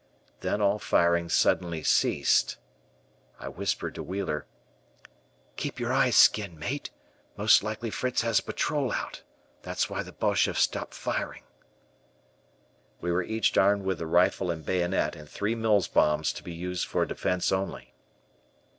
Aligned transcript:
Then 0.39 0.61
all 0.63 0.79
firing 0.79 1.29
suddenly 1.29 1.83
ceased. 1.83 2.57
I 3.39 3.49
whispered 3.49 3.93
to 3.93 4.01
Wheeler, 4.01 4.47
"Keep 5.57 5.79
your 5.79 5.93
eye 5.93 6.09
skinned, 6.09 6.57
mate, 6.59 6.89
most 7.37 7.61
likely 7.61 7.91
Fritz 7.91 8.23
has 8.23 8.39
a 8.39 8.43
patrol 8.43 8.91
out, 8.93 9.21
that's 9.61 9.91
why 9.91 10.01
the 10.01 10.11
Boches 10.11 10.45
have 10.47 10.57
stopped 10.57 10.95
firing." 10.95 11.43
We 12.99 13.11
were 13.11 13.21
each 13.21 13.55
armed 13.59 13.83
with 13.85 14.01
a 14.01 14.07
rifle 14.07 14.49
and 14.49 14.65
bayonet 14.65 15.15
and 15.15 15.29
three 15.29 15.53
Mills 15.53 15.87
bombs 15.87 16.33
to 16.33 16.41
be 16.43 16.51
used 16.53 16.87
for 16.87 17.05
defense 17.05 17.51
only. 17.51 17.93